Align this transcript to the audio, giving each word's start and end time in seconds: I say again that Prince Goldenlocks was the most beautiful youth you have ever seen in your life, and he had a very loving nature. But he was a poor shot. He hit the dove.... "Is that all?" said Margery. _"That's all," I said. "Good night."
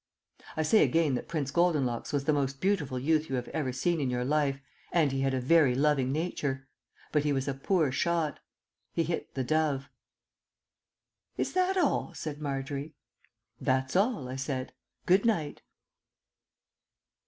I 0.57 0.63
say 0.63 0.81
again 0.81 1.13
that 1.13 1.27
Prince 1.27 1.51
Goldenlocks 1.51 2.11
was 2.11 2.23
the 2.25 2.33
most 2.33 2.59
beautiful 2.59 2.97
youth 2.97 3.29
you 3.29 3.35
have 3.35 3.47
ever 3.49 3.71
seen 3.71 4.01
in 4.01 4.09
your 4.09 4.25
life, 4.25 4.59
and 4.91 5.11
he 5.11 5.21
had 5.21 5.35
a 5.35 5.39
very 5.39 5.75
loving 5.75 6.11
nature. 6.11 6.67
But 7.11 7.23
he 7.23 7.31
was 7.31 7.47
a 7.47 7.53
poor 7.53 7.91
shot. 7.91 8.39
He 8.93 9.03
hit 9.03 9.35
the 9.35 9.43
dove.... 9.43 9.89
"Is 11.37 11.53
that 11.53 11.77
all?" 11.77 12.15
said 12.15 12.41
Margery. 12.41 12.95
_"That's 13.63 13.95
all," 13.95 14.27
I 14.27 14.37
said. 14.37 14.73
"Good 15.05 15.23
night." 15.23 15.61